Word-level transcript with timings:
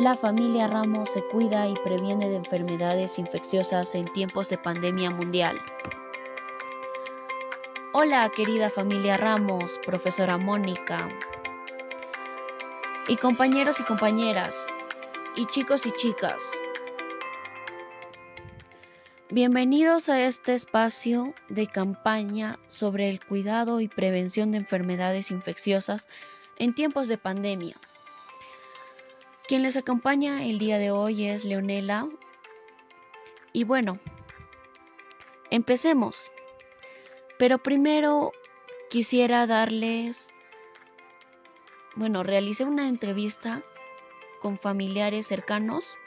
La 0.00 0.14
familia 0.14 0.66
Ramos 0.66 1.10
se 1.10 1.22
cuida 1.22 1.68
y 1.68 1.74
previene 1.84 2.30
de 2.30 2.36
enfermedades 2.36 3.18
infecciosas 3.18 3.94
en 3.94 4.10
tiempos 4.10 4.48
de 4.48 4.56
pandemia 4.56 5.10
mundial. 5.10 5.60
Hola 7.92 8.26
querida 8.34 8.70
familia 8.70 9.18
Ramos, 9.18 9.78
profesora 9.84 10.38
Mónica, 10.38 11.10
y 13.08 13.16
compañeros 13.16 13.78
y 13.80 13.82
compañeras, 13.82 14.66
y 15.36 15.44
chicos 15.48 15.84
y 15.84 15.92
chicas. 15.92 16.50
Bienvenidos 19.28 20.08
a 20.08 20.22
este 20.22 20.54
espacio 20.54 21.34
de 21.50 21.66
campaña 21.66 22.58
sobre 22.68 23.10
el 23.10 23.22
cuidado 23.22 23.82
y 23.82 23.88
prevención 23.88 24.50
de 24.50 24.56
enfermedades 24.56 25.30
infecciosas 25.30 26.08
en 26.56 26.74
tiempos 26.74 27.06
de 27.06 27.18
pandemia. 27.18 27.76
Quien 29.50 29.64
les 29.64 29.76
acompaña 29.76 30.44
el 30.44 30.60
día 30.60 30.78
de 30.78 30.92
hoy 30.92 31.26
es 31.26 31.44
Leonela. 31.44 32.08
Y 33.52 33.64
bueno, 33.64 33.98
empecemos. 35.50 36.30
Pero 37.36 37.58
primero 37.58 38.30
quisiera 38.90 39.48
darles, 39.48 40.32
bueno, 41.96 42.22
realicé 42.22 42.64
una 42.64 42.86
entrevista 42.86 43.60
con 44.40 44.56
familiares 44.56 45.26
cercanos 45.26 45.98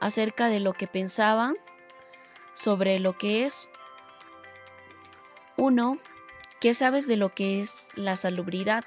acerca 0.00 0.48
de 0.48 0.60
lo 0.60 0.72
que 0.72 0.86
pensaban 0.86 1.58
sobre 2.54 2.98
lo 2.98 3.12
que 3.18 3.44
es 3.44 3.68
uno, 5.58 5.98
¿qué 6.62 6.72
sabes 6.72 7.06
de 7.06 7.18
lo 7.18 7.34
que 7.34 7.60
es 7.60 7.90
la 7.94 8.16
salubridad? 8.16 8.86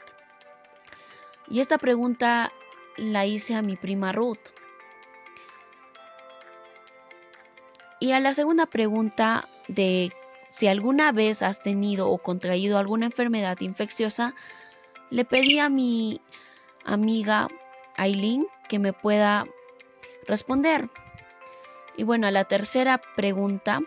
Y 1.48 1.60
esta 1.60 1.78
pregunta 1.78 2.52
la 2.98 3.26
hice 3.26 3.56
a 3.56 3.62
mi 3.62 3.76
prima 3.76 4.12
Ruth. 4.12 4.50
Y 8.00 8.12
a 8.12 8.20
la 8.20 8.34
segunda 8.34 8.66
pregunta 8.66 9.48
de 9.68 10.12
si 10.50 10.68
alguna 10.68 11.12
vez 11.12 11.42
has 11.42 11.62
tenido 11.62 12.10
o 12.10 12.18
contraído 12.18 12.78
alguna 12.78 13.06
enfermedad 13.06 13.60
infecciosa, 13.62 14.36
le 15.10 15.26
pedí 15.26 15.60
a 15.60 15.70
mi 15.70 16.22
amiga 16.86 17.48
Aileen 17.96 18.46
que 18.68 18.80
me 18.80 18.94
pueda 18.94 19.46
responder. 20.28 20.90
Y 21.96 22.04
bueno, 22.04 22.28
a 22.28 22.32
la 22.32 22.44
tercera 22.44 23.02
pregunta 23.16 23.80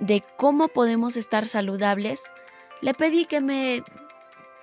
de 0.00 0.22
cómo 0.36 0.68
podemos 0.68 1.16
estar 1.16 1.46
saludables, 1.46 2.32
le 2.80 2.94
pedí 2.94 3.26
que 3.26 3.40
me 3.40 3.82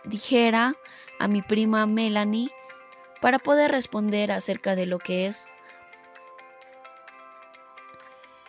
dijera 0.03 0.75
a 1.21 1.27
mi 1.27 1.43
prima 1.43 1.85
Melanie 1.85 2.49
para 3.21 3.37
poder 3.37 3.69
responder 3.69 4.31
acerca 4.31 4.75
de 4.75 4.87
lo 4.87 4.97
que 4.97 5.27
es 5.27 5.53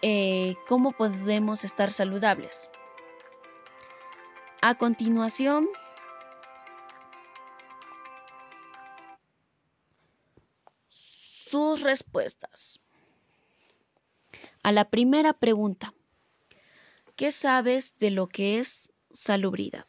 eh, 0.01 0.55
cómo 0.69 0.92
podemos 0.92 1.64
estar 1.64 1.91
saludables. 1.91 2.70
A 4.62 4.75
continuación, 4.77 5.69
sus 10.89 11.83
respuestas. 11.83 12.81
A 14.62 14.73
la 14.73 14.89
primera 14.89 15.34
pregunta, 15.34 15.92
¿qué 17.17 17.33
sabes 17.33 17.98
de 17.98 18.12
lo 18.12 18.29
que 18.29 18.61
es 18.61 18.95
salubridad? 19.12 19.84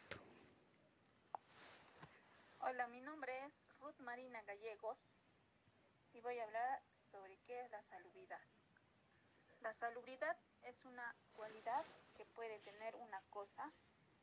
Voy 6.24 6.38
a 6.38 6.44
hablar 6.44 6.82
sobre 7.12 7.36
qué 7.44 7.52
es 7.60 7.70
la 7.70 7.82
salubridad. 7.82 8.40
La 9.60 9.74
salubridad 9.74 10.34
es 10.62 10.82
una 10.86 11.14
cualidad 11.34 11.84
que 12.16 12.24
puede 12.24 12.58
tener 12.60 12.96
una 12.96 13.20
cosa 13.28 13.70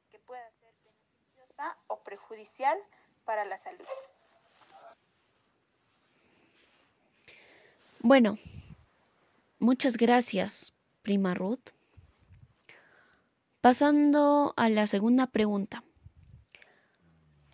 que 0.09 0.17
pueda 0.17 0.49
ser 0.59 0.73
beneficiosa 0.83 1.77
o 1.85 2.03
perjudicial 2.03 2.75
para 3.23 3.45
la 3.45 3.59
salud. 3.59 3.85
Bueno, 7.99 8.39
muchas 9.59 9.95
gracias, 9.95 10.73
prima 11.03 11.35
Ruth. 11.35 11.69
Pasando 13.61 14.55
a 14.57 14.69
la 14.69 14.87
segunda 14.87 15.27
pregunta. 15.27 15.83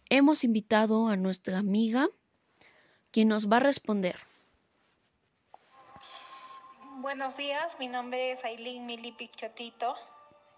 Hemos 0.10 0.46
invitado 0.46 1.10
a 1.10 1.18
nuestra 1.18 1.58
amiga 1.58 2.08
quien 3.12 3.28
nos 3.28 3.52
va 3.52 3.58
a 3.58 3.62
responder. 3.62 4.27
Buenos 7.08 7.38
días, 7.38 7.80
mi 7.80 7.88
nombre 7.88 8.34
es 8.34 8.44
Aileen 8.44 8.86
Mili 8.86 9.16
Chotito. 9.30 9.96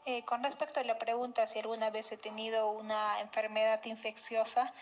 Eh, 0.05 0.25
con 0.25 0.43
respecto 0.43 0.79
a 0.79 0.83
la 0.83 0.97
pregunta 0.97 1.45
si 1.45 1.59
alguna 1.59 1.91
vez 1.91 2.11
he 2.11 2.17
tenido 2.17 2.71
una 2.71 3.19
enfermedad 3.19 3.85
infecciosa, 3.85 4.73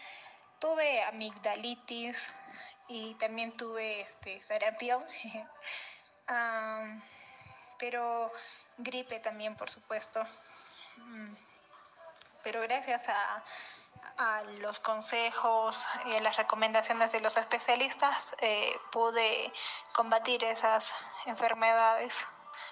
tuve 0.60 1.04
amigdalitis 1.04 2.34
y 2.88 3.16
también 3.16 3.52
tuve 3.58 4.00
este, 4.00 4.40
sarampión, 4.40 5.04
pero 7.80 8.32
gripe 8.78 9.20
también, 9.20 9.58
por 9.58 9.70
supuesto. 9.70 10.24
Mm, 10.96 11.36
pero 12.44 12.62
gracias 12.62 13.10
a, 13.10 13.44
a 14.18 14.44
los 14.62 14.80
consejos 14.80 15.88
y 16.06 16.16
a 16.16 16.22
las 16.22 16.38
recomendaciones 16.38 17.12
de 17.12 17.22
los 17.22 17.38
especialistas, 17.38 18.36
eh, 18.42 18.72
pude 18.92 19.52
combatir 19.94 20.44
esas 20.44 20.94
enfermedades 21.26 22.26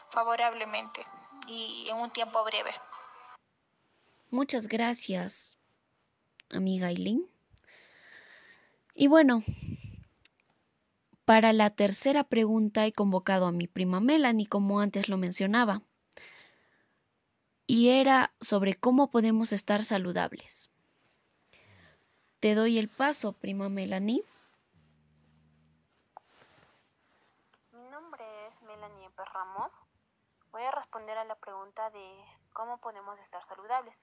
favorablemente 0.10 1.06
y 1.48 1.88
en 1.90 1.98
un 1.98 2.10
tiempo 2.10 2.44
breve. 2.44 2.72
Muchas 4.32 4.68
gracias, 4.68 5.58
amiga 6.52 6.88
Aileen. 6.88 7.30
Y 8.94 9.08
bueno, 9.08 9.44
para 11.26 11.54
la 11.54 11.70
tercera 11.70 12.24
pregunta 12.24 12.86
he 12.86 12.94
convocado 12.94 13.46
a 13.46 13.52
mi 13.52 13.68
prima 13.68 14.00
Melanie, 14.00 14.48
como 14.48 14.80
antes 14.80 15.10
lo 15.10 15.18
mencionaba, 15.18 15.82
y 17.68 17.90
era 17.90 18.34
sobre 18.42 18.76
cómo 18.76 19.10
podemos 19.10 19.52
estar 19.52 19.84
saludables. 19.84 20.70
Te 22.46 22.54
doy 22.54 22.78
el 22.78 22.90
paso, 22.90 23.34
prima 23.34 23.70
Melanie. 23.70 24.24
Mi 27.72 27.88
nombre 27.88 28.24
es 28.46 28.62
Melanie 28.62 29.10
Ramos. 29.34 29.72
Voy 30.52 30.62
a 30.62 30.70
responder 30.70 31.18
a 31.18 31.24
la 31.26 31.34
pregunta 31.34 31.90
de 31.90 32.24
cómo 32.54 32.78
podemos 32.78 33.18
estar 33.18 33.44
saludables. 33.48 33.96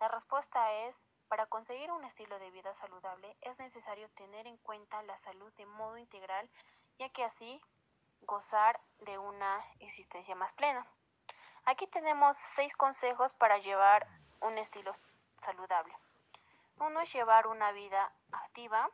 La 0.00 0.08
respuesta 0.08 0.72
es, 0.88 0.96
para 1.28 1.46
conseguir 1.46 1.92
un 1.92 2.02
estilo 2.02 2.36
de 2.40 2.50
vida 2.50 2.74
saludable 2.74 3.36
es 3.42 3.56
necesario 3.60 4.08
tener 4.16 4.48
en 4.48 4.56
cuenta 4.56 5.00
la 5.04 5.16
salud 5.18 5.52
de 5.52 5.66
modo 5.66 5.96
integral, 5.96 6.50
ya 6.98 7.10
que 7.10 7.22
así 7.22 7.60
gozar 8.22 8.80
de 9.06 9.18
una 9.18 9.64
existencia 9.78 10.34
más 10.34 10.52
plena. 10.54 10.84
Aquí 11.64 11.86
tenemos 11.86 12.38
seis 12.38 12.74
consejos 12.76 13.34
para 13.34 13.58
llevar 13.58 14.04
un 14.40 14.58
estilo 14.58 14.92
saludable. 15.38 15.94
Uno 16.80 17.00
es 17.00 17.12
llevar 17.12 17.46
una 17.46 17.72
vida 17.72 18.12
activa, 18.32 18.88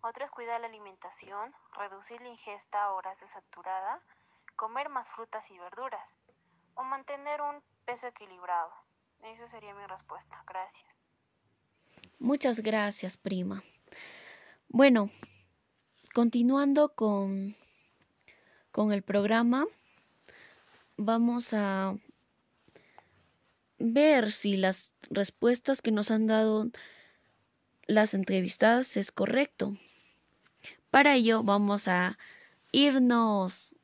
otro 0.00 0.24
es 0.24 0.30
cuidar 0.30 0.60
la 0.60 0.68
alimentación, 0.68 1.52
reducir 1.72 2.20
la 2.20 2.28
ingesta 2.28 2.84
a 2.84 2.92
horas 2.92 3.18
de 3.20 3.26
saturada, 3.26 4.00
comer 4.54 4.88
más 4.88 5.08
frutas 5.08 5.50
y 5.50 5.58
verduras 5.58 6.20
o 6.74 6.84
mantener 6.84 7.40
un 7.42 7.62
peso 7.84 8.06
equilibrado. 8.06 8.72
Esa 9.22 9.46
sería 9.46 9.74
mi 9.74 9.86
respuesta. 9.86 10.42
Gracias. 10.46 10.86
Muchas 12.18 12.60
gracias, 12.60 13.16
prima. 13.16 13.62
Bueno, 14.68 15.10
continuando 16.14 16.94
con, 16.94 17.56
con 18.72 18.92
el 18.92 19.02
programa, 19.02 19.66
vamos 20.96 21.52
a 21.52 21.94
ver 23.78 24.30
si 24.32 24.56
las 24.56 24.94
respuestas 25.10 25.82
que 25.82 25.90
nos 25.90 26.10
han 26.10 26.26
dado 26.26 26.70
las 27.86 28.14
entrevistadas 28.14 28.96
es 28.96 29.12
correcto. 29.12 29.76
Para 30.90 31.14
ello 31.14 31.42
vamos 31.42 31.88
a 31.88 32.18
irnos 32.72 33.76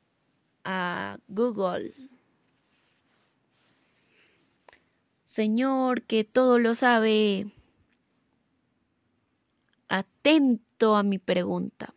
a 0.63 1.17
Google. 1.27 1.93
Señor 5.23 6.03
que 6.03 6.23
todo 6.23 6.59
lo 6.59 6.75
sabe, 6.75 7.51
atento 9.87 10.95
a 10.95 11.03
mi 11.03 11.17
pregunta. 11.17 11.93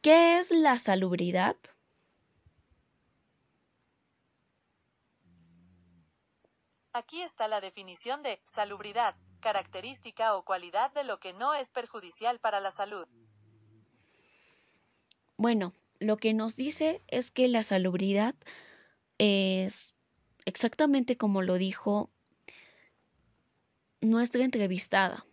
¿Qué 0.00 0.38
es 0.38 0.50
la 0.50 0.78
salubridad? 0.78 1.56
Aquí 6.92 7.22
está 7.22 7.48
la 7.48 7.60
definición 7.60 8.22
de 8.22 8.40
salubridad. 8.44 9.14
característica 9.40 10.36
o 10.36 10.44
cualidad 10.44 10.92
de 10.92 11.02
lo 11.02 11.18
que 11.18 11.32
no 11.32 11.52
es 11.54 11.72
perjudicial 11.72 12.38
para 12.38 12.60
la 12.60 12.70
salud. 12.70 13.08
Bueno, 15.36 15.72
lo 15.98 16.16
que 16.16 16.32
nos 16.32 16.54
dice 16.54 17.02
es 17.08 17.32
que 17.32 17.48
la 17.48 17.64
salubridad 17.64 18.36
es 19.18 19.96
exactamente 20.44 21.16
como 21.16 21.42
lo 21.42 21.54
dijo 21.58 22.08
nuestra 24.00 24.44
entrevistada. 24.44 25.26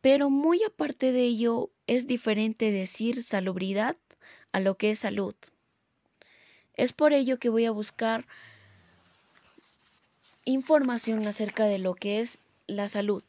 Pero 0.00 0.30
muy 0.30 0.62
aparte 0.62 1.10
de 1.10 1.24
ello, 1.24 1.70
es 1.88 2.06
diferente 2.06 2.70
decir 2.70 3.24
salubridad 3.24 3.96
a 4.52 4.60
lo 4.60 4.76
que 4.76 4.90
es 4.90 5.00
salud. 5.00 5.34
Es 6.74 6.92
por 6.92 7.12
ello 7.12 7.38
que 7.38 7.48
voy 7.48 7.66
a 7.66 7.72
buscar 7.72 8.26
información 10.44 11.26
acerca 11.26 11.64
de 11.66 11.78
lo 11.78 11.94
que 11.94 12.20
es 12.20 12.38
la 12.66 12.88
salud. 12.88 13.22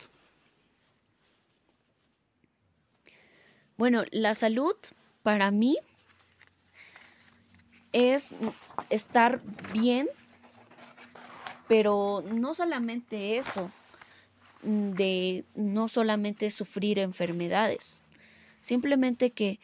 Bueno, 3.78 4.04
la 4.12 4.36
salud 4.36 4.76
para 5.24 5.52
mí 5.52 5.78
es 7.92 8.34
estar 8.90 9.42
bien, 9.74 10.08
pero 11.68 12.24
no 12.32 12.54
solamente 12.54 13.38
eso, 13.38 13.72
de 14.62 15.44
no 15.56 15.88
solamente 15.88 16.50
sufrir 16.50 17.00
enfermedades, 17.00 18.00
simplemente 18.60 19.32
que 19.32 19.60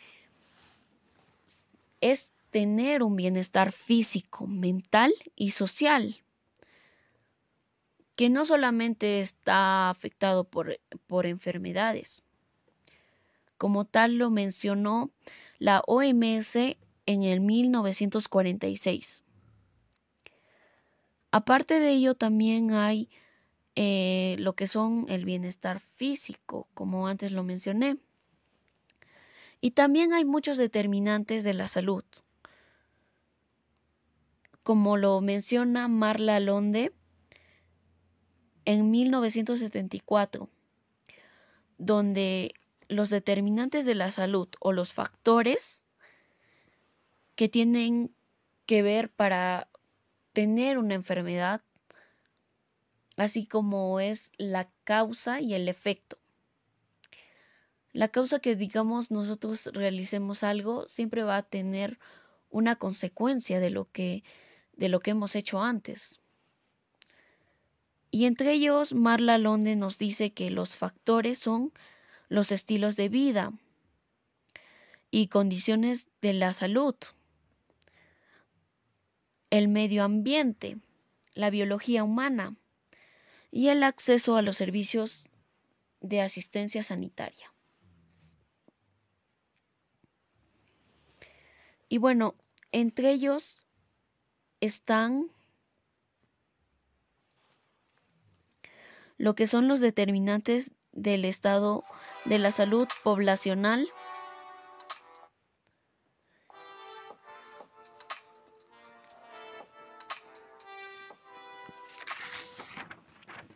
es 2.02 2.34
tener 2.52 3.04
un 3.04 3.16
bienestar 3.16 3.72
físico, 3.72 4.48
mental 4.48 5.14
y 5.36 5.52
social, 5.52 6.20
que 8.20 8.30
no 8.30 8.46
solamente 8.46 9.22
está 9.22 9.90
afectado 9.90 10.44
por, 10.44 10.78
por 11.08 11.26
enfermedades. 11.26 12.26
Como 13.58 13.86
tal 13.86 14.18
lo 14.18 14.30
mencionó 14.30 15.10
la 15.58 15.82
OMS 15.88 16.58
en 17.06 17.24
el 17.24 17.40
1946. 17.40 19.24
Aparte 21.32 21.80
de 21.80 21.92
ello, 21.92 22.14
también 22.14 22.74
hay 22.74 23.08
eh, 23.76 24.36
lo 24.40 24.52
que 24.52 24.68
son 24.68 25.06
el 25.08 25.24
bienestar 25.24 25.80
físico, 25.80 26.68
como 26.74 27.08
antes 27.08 27.32
lo 27.32 27.44
mencioné. 27.44 28.00
Y 29.62 29.72
también 29.72 30.12
hay 30.12 30.26
muchos 30.26 30.58
determinantes 30.58 31.46
de 31.46 31.54
la 31.54 31.70
salud, 31.70 32.04
como 34.62 34.98
lo 34.98 35.22
menciona 35.22 35.88
Marla 35.88 36.42
Londe 36.42 36.92
en 38.70 38.92
1974, 38.92 40.48
donde 41.80 42.54
los 42.88 43.10
determinantes 43.10 43.84
de 43.84 43.96
la 43.96 44.12
salud 44.12 44.48
o 44.60 44.74
los 44.74 44.94
factores 44.94 45.84
que 47.36 47.50
tienen 47.50 48.14
que 48.68 48.84
ver 48.84 49.10
para 49.10 49.68
tener 50.34 50.78
una 50.78 50.94
enfermedad, 50.94 51.62
así 53.18 53.48
como 53.48 54.00
es 54.00 54.32
la 54.38 54.70
causa 54.84 55.42
y 55.42 55.56
el 55.56 55.68
efecto. 55.68 56.20
La 57.92 58.10
causa 58.10 58.38
que 58.38 58.56
digamos 58.56 59.10
nosotros 59.10 59.72
realicemos 59.74 60.44
algo 60.44 60.88
siempre 60.88 61.24
va 61.24 61.38
a 61.38 61.44
tener 61.44 61.98
una 62.52 62.76
consecuencia 62.76 63.60
de 63.60 63.72
lo 63.72 63.86
que 63.92 64.24
de 64.74 64.90
lo 64.90 65.00
que 65.00 65.10
hemos 65.10 65.36
hecho 65.36 65.60
antes. 65.60 66.22
Y 68.12 68.26
entre 68.26 68.54
ellos 68.54 68.94
Marla 68.94 69.38
Londe 69.38 69.76
nos 69.76 69.98
dice 69.98 70.32
que 70.32 70.50
los 70.50 70.76
factores 70.76 71.40
son 71.40 71.72
los 72.28 72.52
estilos 72.52 72.96
de 72.96 73.10
vida 73.10 73.54
y 75.12 75.28
condiciones 75.28 76.08
de 76.22 76.34
la 76.34 76.54
salud, 76.54 76.96
el 79.50 79.68
medio 79.68 80.04
ambiente, 80.04 80.78
la 81.34 81.50
biología 81.50 82.04
humana 82.04 82.56
y 83.52 83.70
el 83.70 83.84
acceso 83.84 84.36
a 84.36 84.42
los 84.42 84.58
servicios 84.58 85.30
de 86.02 86.22
asistencia 86.22 86.84
sanitaria. 86.84 87.54
Y 91.90 91.98
bueno, 91.98 92.36
entre 92.72 93.12
ellos 93.12 93.66
están 94.62 95.32
lo 99.20 99.36
que 99.36 99.46
son 99.46 99.68
los 99.68 99.82
determinantes 99.82 100.72
del 100.94 101.26
estado 101.26 101.84
de 102.26 102.40
la 102.40 102.50
salud 102.50 102.88
poblacional 103.04 103.88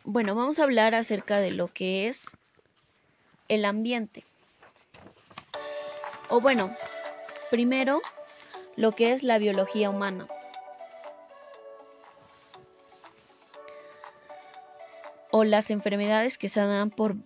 Bueno, 0.06 0.34
vamos 0.36 0.58
a 0.58 0.64
hablar 0.64 0.94
acerca 0.94 1.40
de 1.40 1.50
lo 1.50 1.72
que 1.72 2.08
es 2.08 2.30
el 3.48 3.64
ambiente. 3.64 4.22
O 6.28 6.40
bueno, 6.40 6.70
primero 7.50 8.00
lo 8.76 8.92
que 8.92 9.12
es 9.12 9.22
la 9.22 9.38
biología 9.38 9.88
humana. 9.88 10.28
O 15.36 15.42
las 15.42 15.70
enfermedades 15.70 16.38
que 16.38 16.48
se 16.48 16.60
dan 16.60 16.90
por, 16.90 17.16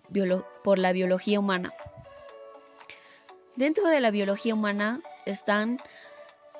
la 0.79 0.91
biología 0.93 1.39
humana. 1.39 1.71
Dentro 3.55 3.87
de 3.87 4.01
la 4.01 4.09
biología 4.09 4.55
humana 4.55 4.99
están 5.27 5.77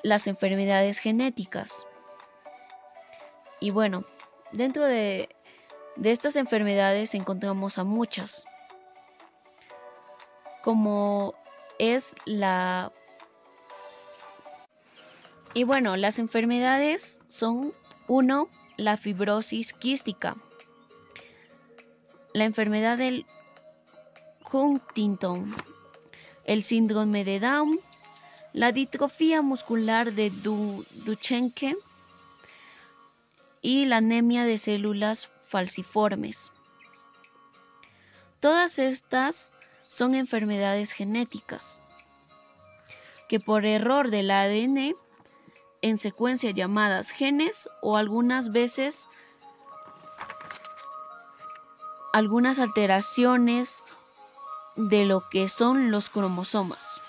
las 0.04 0.28
enfermedades 0.28 0.98
genéticas. 0.98 1.88
Y 3.58 3.70
bueno, 3.70 4.04
dentro 4.52 4.84
de, 4.84 5.28
de 5.96 6.12
estas 6.12 6.36
enfermedades 6.36 7.14
encontramos 7.14 7.78
a 7.78 7.84
muchas, 7.84 8.44
como 10.62 11.34
es 11.80 12.14
la 12.26 12.92
y 15.52 15.64
bueno, 15.64 15.96
las 15.96 16.20
enfermedades 16.20 17.20
son 17.28 17.72
uno, 18.06 18.48
La 18.76 18.96
fibrosis 18.96 19.72
quística. 19.72 20.36
La 22.32 22.44
enfermedad 22.44 22.98
del 22.98 23.26
Huntington. 24.52 25.54
El 26.44 26.62
síndrome 26.62 27.24
de 27.24 27.40
Down. 27.40 27.80
La 28.52 28.72
distrofia 28.72 29.42
muscular 29.42 30.12
de 30.12 30.30
Duchenne. 30.30 31.76
Y 33.62 33.84
la 33.86 33.98
anemia 33.98 34.44
de 34.44 34.58
células 34.58 35.28
falciformes. 35.44 36.52
Todas 38.40 38.78
estas 38.78 39.52
son 39.88 40.14
enfermedades 40.14 40.92
genéticas 40.92 41.78
que 43.28 43.38
por 43.38 43.64
error 43.64 44.10
del 44.10 44.30
ADN 44.30 44.92
en 45.82 45.98
secuencia 45.98 46.50
llamadas 46.50 47.10
genes 47.10 47.68
o 47.80 47.96
algunas 47.96 48.50
veces 48.50 49.06
algunas 52.12 52.58
alteraciones 52.58 53.82
de 54.76 55.04
lo 55.04 55.22
que 55.30 55.48
son 55.48 55.90
los 55.90 56.08
cromosomas 56.08 57.00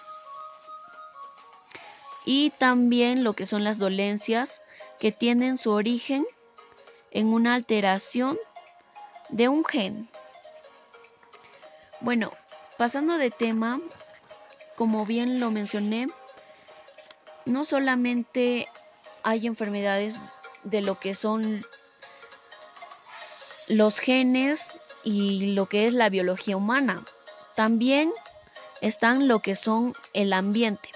y 2.26 2.52
también 2.52 3.24
lo 3.24 3.34
que 3.34 3.46
son 3.46 3.64
las 3.64 3.80
dolencias 3.80 4.62
que 5.00 5.12
tienen 5.12 5.58
su 5.58 5.72
origen 5.72 6.26
en 7.12 7.34
una 7.34 7.56
alteración 7.56 8.38
de 9.30 9.50
un 9.50 9.66
gen. 9.66 10.10
Bueno, 12.02 12.32
pasando 12.78 13.18
de 13.18 13.32
tema, 13.32 13.80
como 14.76 15.06
bien 15.06 15.40
lo 15.40 15.52
mencioné, 15.52 16.08
no 17.46 17.66
solamente 17.66 18.68
hay 19.24 19.48
enfermedades 19.48 20.16
de 20.64 20.82
lo 20.82 21.00
que 21.00 21.16
son 21.16 21.66
los 23.68 24.00
genes 24.00 24.81
y 25.04 25.54
lo 25.54 25.66
que 25.66 25.86
es 25.86 25.94
la 25.94 26.10
biología 26.10 26.58
humana, 26.58 27.04
también 27.56 28.12
están 28.82 29.28
lo 29.28 29.40
que 29.40 29.56
son 29.56 29.94
el 30.14 30.34
ambiente. 30.34 30.90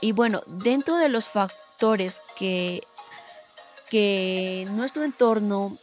Y 0.00 0.12
bueno, 0.12 0.42
dentro 0.46 0.96
de 0.96 1.08
los 1.08 1.28
factores 1.28 2.22
que, 2.36 2.82
que 3.88 4.66
nuestro 4.70 5.04
entorno 5.04 5.76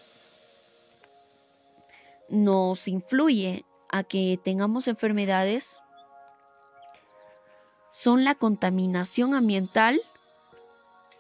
nos 2.27 2.87
influye 2.87 3.63
a 3.89 4.03
que 4.03 4.39
tengamos 4.43 4.87
enfermedades, 4.87 5.79
son 7.91 8.23
la 8.23 8.35
contaminación 8.35 9.33
ambiental 9.33 9.99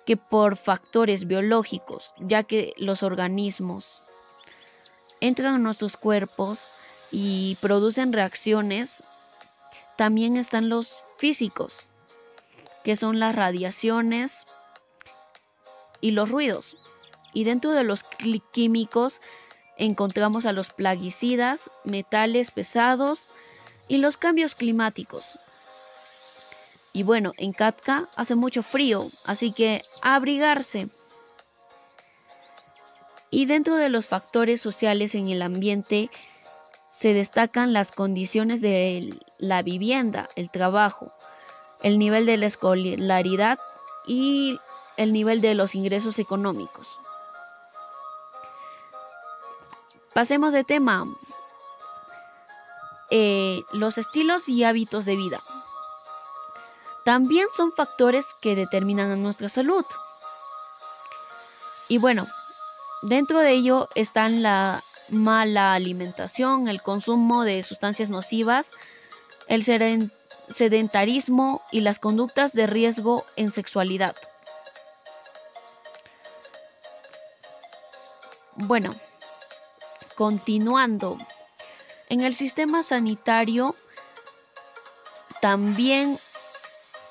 que 0.09 0.17
por 0.17 0.57
factores 0.57 1.27
biológicos, 1.27 2.15
ya 2.17 2.41
que 2.41 2.73
los 2.77 3.03
organismos 3.03 4.01
entran 5.21 5.57
en 5.57 5.61
nuestros 5.61 5.97
cuerpos 5.97 6.73
y 7.11 7.59
producen 7.61 8.11
reacciones, 8.11 9.03
también 9.97 10.35
están 10.35 10.67
los 10.67 10.97
físicos, 11.19 11.89
que 12.83 12.95
son 12.95 13.19
las 13.19 13.35
radiaciones 13.35 14.47
y 16.01 16.09
los 16.09 16.31
ruidos. 16.31 16.77
Y 17.31 17.43
dentro 17.43 17.73
de 17.73 17.83
los 17.83 18.03
químicos 18.51 19.21
encontramos 19.77 20.47
a 20.47 20.53
los 20.53 20.71
plaguicidas, 20.71 21.69
metales 21.83 22.49
pesados 22.49 23.29
y 23.87 23.97
los 23.99 24.17
cambios 24.17 24.55
climáticos. 24.55 25.37
Y 26.93 27.03
bueno, 27.03 27.33
en 27.37 27.53
Katka 27.53 28.09
hace 28.15 28.35
mucho 28.35 28.63
frío, 28.63 29.05
así 29.25 29.51
que 29.51 29.83
abrigarse. 30.01 30.89
Y 33.29 33.45
dentro 33.45 33.77
de 33.77 33.89
los 33.89 34.07
factores 34.07 34.59
sociales 34.59 35.13
en 35.13 35.27
el 35.27 35.41
ambiente 35.41 36.09
se 36.89 37.13
destacan 37.13 37.73
las 37.73 37.91
condiciones 37.91 38.59
de 38.61 39.13
la 39.37 39.61
vivienda, 39.61 40.27
el 40.35 40.49
trabajo, 40.49 41.13
el 41.83 41.99
nivel 41.99 42.25
de 42.25 42.37
la 42.37 42.47
escolaridad 42.47 43.59
y 44.07 44.59
el 44.97 45.13
nivel 45.13 45.41
de 45.41 45.53
los 45.55 45.75
ingresos 45.75 46.17
económicos. 46.19 46.97
Pasemos 50.13 50.51
de 50.51 50.63
tema. 50.63 51.05
Eh, 53.11 53.61
los 53.71 53.97
estilos 53.97 54.49
y 54.49 54.63
hábitos 54.63 55.05
de 55.05 55.15
vida. 55.15 55.39
También 57.09 57.47
son 57.51 57.71
factores 57.71 58.35
que 58.39 58.55
determinan 58.55 59.23
nuestra 59.23 59.49
salud. 59.49 59.83
Y 61.87 61.97
bueno, 61.97 62.27
dentro 63.01 63.39
de 63.39 63.49
ello 63.49 63.89
están 63.95 64.43
la 64.43 64.83
mala 65.09 65.73
alimentación, 65.73 66.67
el 66.67 66.83
consumo 66.83 67.43
de 67.43 67.63
sustancias 67.63 68.11
nocivas, 68.11 68.73
el 69.47 69.63
sedentarismo 70.49 71.63
y 71.71 71.79
las 71.79 71.97
conductas 71.97 72.53
de 72.53 72.67
riesgo 72.67 73.25
en 73.37 73.51
sexualidad. 73.51 74.15
Bueno, 78.53 78.93
Continuando, 80.13 81.17
en 82.09 82.21
el 82.21 82.35
sistema 82.35 82.83
sanitario 82.83 83.75
también 85.41 86.19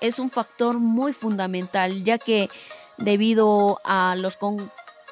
es 0.01 0.19
un 0.19 0.31
factor 0.31 0.79
muy 0.79 1.13
fundamental, 1.13 2.05
ya 2.05 2.19
que 2.19 2.49
debido 2.97 3.81
a 3.85 4.17
los 4.17 4.39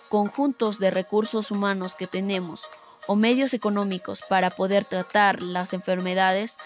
conjuntos 0.09 0.79
de 0.79 0.91
recursos 0.91 1.51
humanos 1.51 1.95
que 1.95 2.07
tenemos 2.07 2.63
o 3.07 3.17
medios 3.17 3.55
económicos 3.55 4.23
para 4.29 4.51
poder 4.51 4.85
tratar 4.85 5.43
las 5.43 5.73
enfermedades 5.73 6.57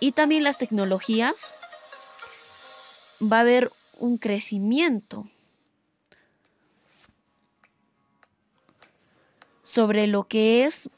y 0.00 0.12
también 0.12 0.42
las 0.42 0.58
tecnologías, 0.58 1.54
va 3.20 3.38
a 3.38 3.40
haber 3.40 3.70
un 3.98 4.18
crecimiento 4.18 5.26
sobre 9.62 10.06
lo 10.06 10.24
que 10.24 10.64
es 10.64 10.90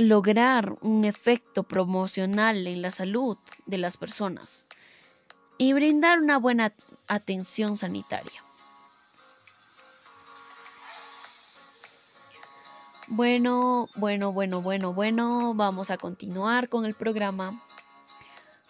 lograr 0.00 0.76
un 0.80 1.04
efecto 1.04 1.62
promocional 1.62 2.66
en 2.66 2.82
la 2.82 2.90
salud 2.90 3.36
de 3.66 3.78
las 3.78 3.96
personas 3.96 4.66
y 5.58 5.72
brindar 5.72 6.18
una 6.18 6.38
buena 6.38 6.72
atención 7.06 7.76
sanitaria. 7.76 8.42
Bueno, 13.12 13.88
bueno, 13.96 14.32
bueno, 14.32 14.62
bueno, 14.62 14.92
bueno, 14.92 15.52
vamos 15.54 15.90
a 15.90 15.98
continuar 15.98 16.68
con 16.68 16.86
el 16.86 16.94
programa. 16.94 17.50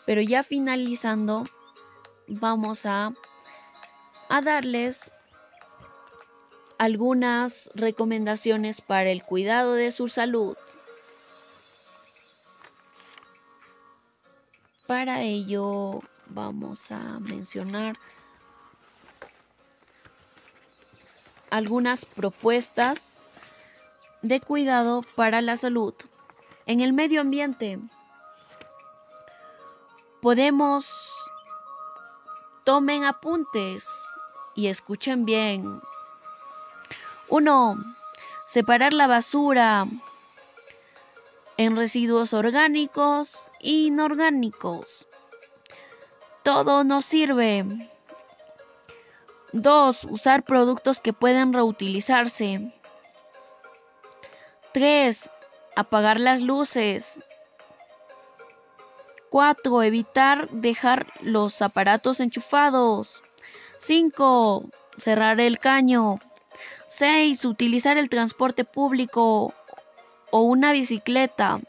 Pero 0.06 0.22
ya 0.22 0.42
finalizando, 0.42 1.44
vamos 2.26 2.86
a, 2.86 3.12
darles 4.42 5.12
algunas 6.78 7.70
recomendaciones 7.74 8.80
para 8.80 9.10
el 9.10 9.22
cuidado 9.22 9.74
de 9.74 9.90
su 9.90 10.08
salud. 10.08 10.56
Para 15.00 15.22
ello 15.22 16.00
vamos 16.26 16.92
a 16.92 16.98
mencionar 17.20 17.96
algunas 21.48 22.04
propuestas 22.04 23.22
de 24.20 24.42
cuidado 24.42 25.00
para 25.16 25.40
la 25.40 25.56
salud. 25.56 25.94
En 26.66 26.82
el 26.82 26.92
medio 26.92 27.22
ambiente 27.22 27.78
podemos 30.20 31.14
tomen 32.64 33.04
apuntes 33.04 33.88
y 34.54 34.66
escuchen 34.66 35.24
bien 35.24 35.64
1. 37.28 37.74
Separar 38.46 38.92
la 38.92 39.06
basura 39.06 39.86
en 41.60 41.76
residuos 41.76 42.32
orgánicos 42.32 43.50
e 43.60 43.72
inorgánicos. 43.88 45.06
Todo 46.42 46.84
nos 46.84 47.04
sirve. 47.04 47.66
2. 49.52 50.04
Usar 50.06 50.42
productos 50.42 51.00
que 51.00 51.12
pueden 51.12 51.52
reutilizarse. 51.52 52.72
3. 54.72 55.30
Apagar 55.76 56.18
las 56.18 56.40
luces. 56.40 57.20
4. 59.28 59.82
Evitar 59.82 60.48
dejar 60.48 61.04
los 61.20 61.60
aparatos 61.60 62.20
enchufados. 62.20 63.22
5. 63.76 64.64
Cerrar 64.96 65.40
el 65.40 65.58
caño. 65.58 66.20
6. 66.88 67.44
Utilizar 67.44 67.98
el 67.98 68.08
transporte 68.08 68.64
público 68.64 69.52
o 70.30 70.40
una 70.40 70.72
bicicleta. 70.72 71.60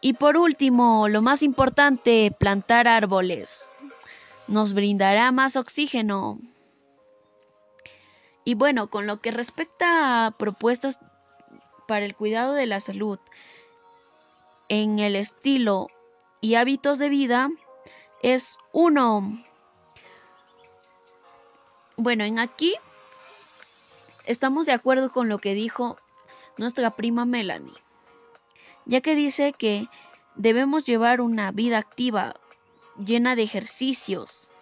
Y 0.00 0.14
por 0.14 0.36
último, 0.36 1.08
lo 1.08 1.22
más 1.22 1.42
importante, 1.42 2.34
plantar 2.38 2.88
árboles. 2.88 3.68
Nos 4.48 4.72
brindará 4.72 5.30
más 5.32 5.56
oxígeno. 5.56 6.38
Y 8.44 8.54
bueno, 8.54 8.88
con 8.88 9.06
lo 9.06 9.20
que 9.20 9.30
respecta 9.30 10.26
a 10.26 10.30
propuestas 10.30 10.98
para 11.86 12.06
el 12.06 12.14
cuidado 12.14 12.54
de 12.54 12.66
la 12.66 12.80
salud 12.80 13.18
en 14.68 14.98
el 14.98 15.16
estilo 15.16 15.88
y 16.40 16.54
hábitos 16.54 16.98
de 16.98 17.08
vida, 17.10 17.50
es 18.22 18.56
uno. 18.72 19.42
Bueno, 21.96 22.24
en 22.24 22.38
aquí 22.38 22.74
Estamos 24.30 24.66
de 24.66 24.72
acuerdo 24.72 25.10
con 25.10 25.28
lo 25.28 25.38
que 25.38 25.54
dijo 25.54 25.96
nuestra 26.60 26.90
prima 26.90 27.24
Melanie, 27.24 27.72
ya 28.84 29.00
que 29.00 29.14
dice 29.14 29.54
que 29.54 29.86
debemos 30.34 30.84
llevar 30.84 31.22
una 31.22 31.52
vida 31.52 31.78
activa, 31.78 32.34
llena 33.02 33.34
de 33.34 33.44
ejercicios, 33.44 34.52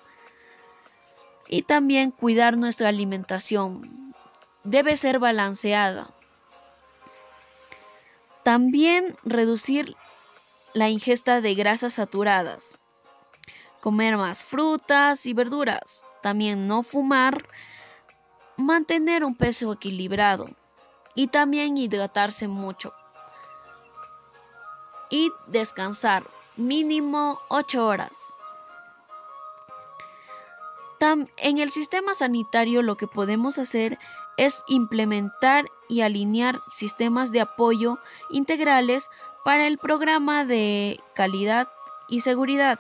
y 1.49 1.63
también 1.63 2.13
cuidar 2.13 2.57
nuestra 2.57 2.89
alimentación. 2.89 4.15
Debe 4.63 4.97
ser 4.97 5.19
balanceada. 5.19 6.09
También 8.45 9.17
reducir 9.25 9.97
la 10.75 10.91
ingesta 10.91 11.41
de 11.41 11.55
grasas 11.57 11.95
saturadas. 11.95 12.79
Comer 13.81 14.17
más 14.17 14.45
frutas 14.45 15.27
y 15.27 15.33
verduras. 15.33 16.05
También 16.23 16.69
no 16.69 16.85
fumar 16.85 17.45
mantener 18.57 19.25
un 19.25 19.35
peso 19.35 19.73
equilibrado 19.73 20.47
y 21.15 21.29
también 21.29 21.77
hidratarse 21.77 22.49
mucho 22.49 22.93
y 25.11 25.33
descansar 25.47 26.23
mínimo 26.57 27.39
8 27.49 27.87
horas. 27.87 28.35
en 31.37 31.59
el 31.59 31.71
sistema 31.71 32.13
sanitario 32.13 32.83
lo 32.83 32.97
que 32.97 33.07
podemos 33.07 33.59
hacer 33.59 33.99
es 34.37 34.63
implementar 34.67 35.67
y 35.89 36.01
alinear 36.03 36.59
sistemas 36.71 37.33
de 37.33 37.41
apoyo 37.41 37.99
integrales 38.31 39.09
para 39.45 39.67
el 39.67 39.79
programa 39.79 40.45
de 40.45 41.01
calidad 41.15 41.69
y 42.09 42.21
seguridad. 42.21 42.79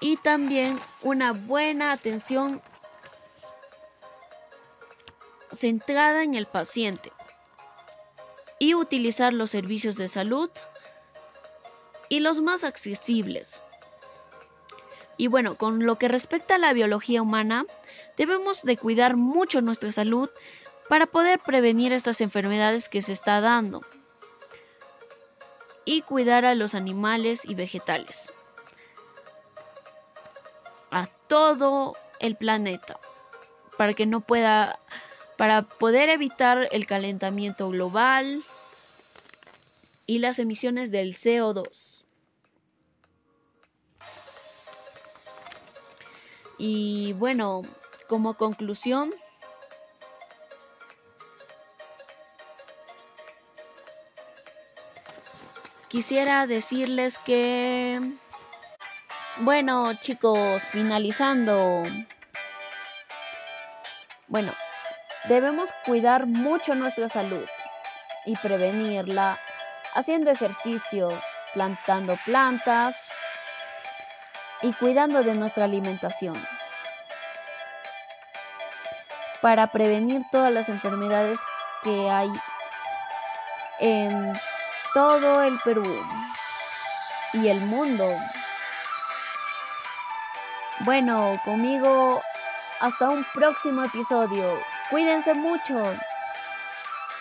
Y 0.00 0.16
también 0.18 0.78
una 1.02 1.32
buena 1.32 1.92
atención 1.92 2.60
centrada 5.52 6.22
en 6.22 6.34
el 6.34 6.46
paciente 6.46 7.12
y 8.58 8.74
utilizar 8.74 9.32
los 9.32 9.50
servicios 9.50 9.96
de 9.96 10.08
salud 10.08 10.50
y 12.08 12.20
los 12.20 12.40
más 12.40 12.64
accesibles. 12.64 13.62
Y 15.16 15.28
bueno, 15.28 15.56
con 15.56 15.84
lo 15.86 15.96
que 15.96 16.08
respecta 16.08 16.56
a 16.56 16.58
la 16.58 16.72
biología 16.72 17.22
humana, 17.22 17.64
debemos 18.16 18.62
de 18.62 18.76
cuidar 18.76 19.16
mucho 19.16 19.60
nuestra 19.60 19.92
salud 19.92 20.28
para 20.88 21.06
poder 21.06 21.38
prevenir 21.38 21.92
estas 21.92 22.20
enfermedades 22.20 22.88
que 22.88 23.02
se 23.02 23.12
está 23.12 23.40
dando 23.40 23.82
y 25.84 26.02
cuidar 26.02 26.44
a 26.44 26.54
los 26.54 26.74
animales 26.74 27.44
y 27.44 27.54
vegetales, 27.54 28.32
a 30.90 31.06
todo 31.28 31.96
el 32.20 32.36
planeta, 32.36 32.98
para 33.78 33.94
que 33.94 34.06
no 34.06 34.20
pueda, 34.20 34.78
para 35.42 35.62
poder 35.62 36.08
evitar 36.08 36.68
el 36.70 36.86
calentamiento 36.86 37.68
global 37.68 38.44
y 40.06 40.20
las 40.20 40.38
emisiones 40.38 40.92
del 40.92 41.16
CO2. 41.16 42.04
Y 46.58 47.14
bueno, 47.14 47.62
como 48.06 48.34
conclusión, 48.34 49.10
quisiera 55.88 56.46
decirles 56.46 57.18
que, 57.18 58.00
bueno 59.40 59.92
chicos, 59.94 60.62
finalizando, 60.70 61.82
bueno, 64.28 64.52
debemos 65.24 65.72
cuidar 65.84 66.26
mucho 66.26 66.74
nuestra 66.74 67.08
salud 67.08 67.44
y 68.24 68.36
prevenirla 68.36 69.38
haciendo 69.94 70.30
ejercicios, 70.30 71.14
plantando 71.54 72.16
plantas 72.24 73.10
y 74.62 74.72
cuidando 74.72 75.22
de 75.22 75.34
nuestra 75.34 75.64
alimentación 75.64 76.34
para 79.42 79.66
prevenir 79.66 80.22
todas 80.30 80.52
las 80.52 80.68
enfermedades 80.68 81.40
que 81.82 82.08
hay 82.08 82.30
en 83.80 84.32
todo 84.94 85.42
el 85.42 85.58
Perú 85.64 85.84
y 87.34 87.48
el 87.48 87.60
mundo. 87.62 88.06
Bueno, 90.80 91.34
conmigo 91.44 92.22
hasta 92.80 93.10
un 93.10 93.24
próximo 93.34 93.82
episodio. 93.82 94.71
Cuídense 94.92 95.32
mucho. 95.32 95.96